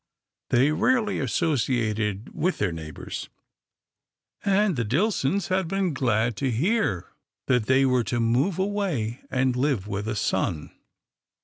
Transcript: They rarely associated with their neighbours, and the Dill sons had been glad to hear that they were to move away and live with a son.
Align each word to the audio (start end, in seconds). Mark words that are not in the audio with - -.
They 0.49 0.71
rarely 0.71 1.19
associated 1.19 2.33
with 2.33 2.57
their 2.57 2.71
neighbours, 2.71 3.29
and 4.43 4.75
the 4.75 4.83
Dill 4.83 5.11
sons 5.11 5.49
had 5.49 5.67
been 5.67 5.93
glad 5.93 6.35
to 6.37 6.49
hear 6.49 7.11
that 7.45 7.67
they 7.67 7.85
were 7.85 8.03
to 8.05 8.19
move 8.19 8.57
away 8.57 9.21
and 9.29 9.55
live 9.55 9.85
with 9.87 10.07
a 10.07 10.15
son. 10.15 10.71